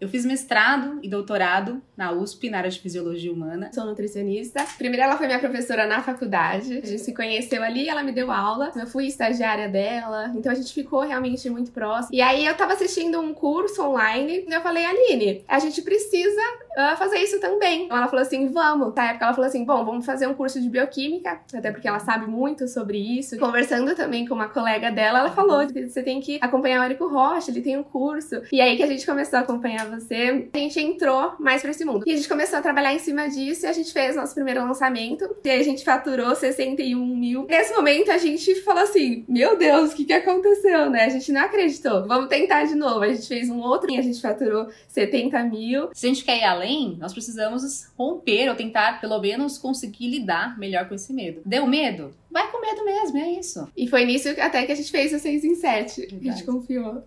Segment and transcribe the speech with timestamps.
[0.00, 3.70] Eu fiz mestrado e doutorado na USP, na área de fisiologia humana.
[3.70, 4.64] Sou nutricionista.
[4.78, 6.78] Primeiro ela foi minha professora na faculdade.
[6.82, 8.72] A gente se conheceu ali, ela me deu aula.
[8.74, 12.14] Eu fui estagiária dela, então a gente ficou realmente muito próximo.
[12.14, 16.40] E aí eu tava assistindo um curso online e eu falei, Aline, a gente precisa
[16.70, 17.84] uh, fazer isso também.
[17.84, 18.94] Então ela falou assim, vamos.
[18.94, 21.98] Na época ela falou assim, bom, vamos fazer um curso de bioquímica, até porque ela
[21.98, 23.36] sabe muito sobre isso.
[23.36, 27.50] Conversando também com uma colega dela, ela falou você tem que acompanhar o Érico Rocha,
[27.50, 28.40] ele tem um curso.
[28.50, 31.84] E aí que a gente começou a acompanhar você, a gente entrou mais pra esse
[31.84, 32.04] mundo.
[32.06, 34.60] E a gente começou a trabalhar em cima disso e a gente fez nosso primeiro
[34.60, 35.36] lançamento.
[35.44, 37.46] E a gente faturou 61 mil.
[37.48, 41.04] Nesse momento a gente falou assim: Meu Deus, o que, que aconteceu, né?
[41.04, 42.06] A gente não acreditou.
[42.06, 43.00] Vamos tentar de novo.
[43.00, 45.88] A gente fez um outro e a gente faturou 70 mil.
[45.92, 50.58] Se a gente quer ir além, nós precisamos romper ou tentar, pelo menos, conseguir lidar
[50.58, 51.40] melhor com esse medo.
[51.44, 52.14] Deu medo?
[52.30, 53.68] Vai com medo mesmo, é isso.
[53.76, 56.02] E foi nisso até que a gente fez o 6 em 7.
[56.02, 57.02] A gente confiou.